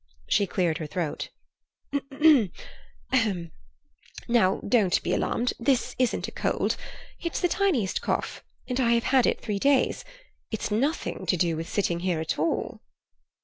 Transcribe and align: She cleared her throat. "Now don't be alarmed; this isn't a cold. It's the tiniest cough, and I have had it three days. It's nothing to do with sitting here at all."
She 0.27 0.47
cleared 0.47 0.79
her 0.79 0.87
throat. 0.87 1.29
"Now 2.11 2.49
don't 4.67 5.03
be 5.03 5.13
alarmed; 5.13 5.53
this 5.59 5.95
isn't 5.99 6.27
a 6.27 6.31
cold. 6.31 6.75
It's 7.19 7.39
the 7.39 7.47
tiniest 7.47 8.01
cough, 8.01 8.43
and 8.67 8.79
I 8.79 8.93
have 8.93 9.03
had 9.13 9.27
it 9.27 9.41
three 9.41 9.59
days. 9.59 10.03
It's 10.49 10.71
nothing 10.71 11.27
to 11.27 11.37
do 11.37 11.55
with 11.55 11.69
sitting 11.69 11.99
here 11.99 12.19
at 12.19 12.39
all." 12.39 12.81